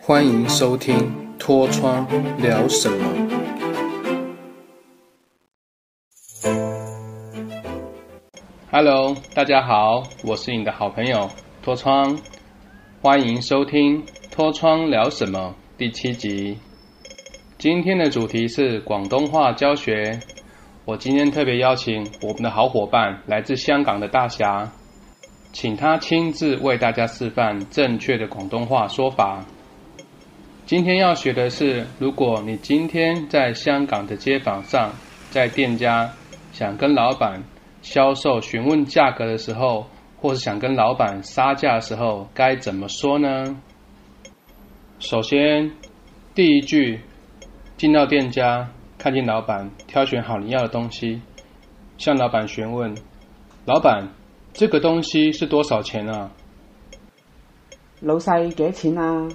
[0.00, 0.96] 欢迎收听
[1.38, 2.06] 《脱窗
[2.38, 2.96] 聊什么》。
[8.72, 11.30] Hello，大家好，我是你的好朋友
[11.62, 12.18] 脱窗，
[13.00, 15.38] 欢迎收听《脱窗聊什么》
[15.78, 16.58] 第七集。
[17.56, 20.18] 今天的主题是广东话教学。
[20.86, 24.72] 我今天特别邀请我们的好伙伴，来自香港的大侠，
[25.52, 29.44] 请他亲自为大家示范正确的广东话说法。
[30.66, 34.92] 今天要学的是，如果你今天在香港的街坊上，
[35.30, 36.12] 在店家
[36.52, 37.42] 想跟老板
[37.82, 39.86] 销售询问价格的时候，
[40.16, 43.60] 或是想跟老板杀价的时候，该怎么说呢？
[44.98, 45.72] 首先，
[46.34, 47.00] 第一句。
[47.76, 51.22] 进到店家，看见老板挑选好你要的东西，
[51.96, 52.94] 向老板询问
[53.64, 54.10] ：“老板，
[54.60, 56.30] 这个东西是多少钱啊？”
[58.00, 59.26] 老细几钱啊？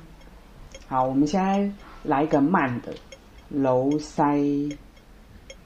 [0.88, 1.68] 好，我们现在
[2.04, 2.94] 来个慢的。
[3.50, 4.78] 老细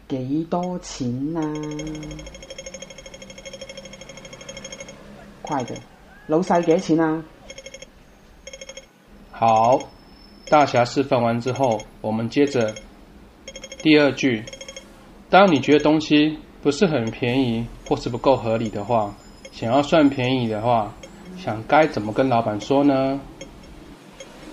[0.07, 1.41] 几多钱啊？
[5.41, 5.75] 快的，
[6.27, 7.21] 老细几钱啊？
[9.31, 9.77] 好。
[10.49, 12.73] 大侠示范完之后，我们接着
[13.83, 14.45] 第二句。
[15.29, 19.13] 当你觉得东西不是很便宜，或是不够合理的话，
[19.51, 20.93] 想要算便宜的话，
[21.37, 23.19] 想该怎么跟老板说呢？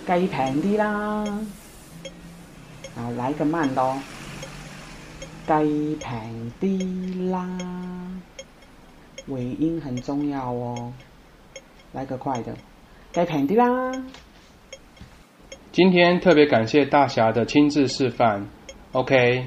[0.07, 1.25] 计平啲啦，
[2.97, 3.97] 啊，来个慢咯，
[5.47, 7.59] 计平啲啦，
[9.27, 10.93] 尾音很重要哦，
[11.93, 12.55] 来个快的，
[13.13, 13.93] 计平啲啦。
[15.73, 18.47] 今天特别感谢大侠的亲自示范
[18.93, 19.45] ，OK，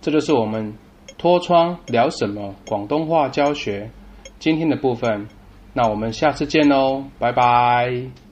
[0.00, 0.74] 这就是我们
[1.18, 3.90] 脱窗聊什么广东话教学
[4.38, 5.28] 今天的部分，
[5.72, 8.27] 那我们下次见喽，拜拜。